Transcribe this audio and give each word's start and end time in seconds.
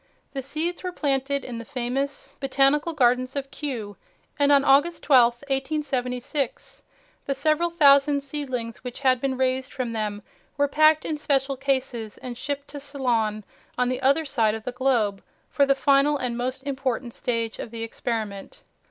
The 0.33 0.41
seeds 0.41 0.81
were 0.81 0.91
planted 0.91 1.45
in 1.45 1.59
the 1.59 1.63
famous 1.63 2.33
Botanical 2.39 2.93
Gardens 2.93 3.35
of 3.35 3.51
Kew, 3.51 3.97
and 4.39 4.51
on 4.51 4.65
August 4.65 5.03
12, 5.03 5.33
1876, 5.47 6.81
the 7.27 7.35
several 7.35 7.69
thousand 7.69 8.23
seedlings 8.23 8.83
which 8.83 9.01
had 9.01 9.21
been 9.21 9.37
raised 9.37 9.71
from 9.71 9.91
them 9.91 10.23
were 10.57 10.67
packed 10.67 11.05
in 11.05 11.19
special 11.19 11.55
cases 11.55 12.17
and 12.17 12.35
shipped 12.35 12.69
to 12.69 12.79
Ceylon 12.79 13.43
on 13.77 13.89
the 13.89 14.01
other 14.01 14.25
side 14.25 14.55
of 14.55 14.63
the 14.63 14.71
globe 14.71 15.21
for 15.51 15.67
the 15.67 15.75
final 15.75 16.17
and 16.17 16.35
most 16.35 16.63
important 16.63 17.13
stage 17.13 17.59
of 17.59 17.69
the 17.69 17.83
experiment. 17.83 18.61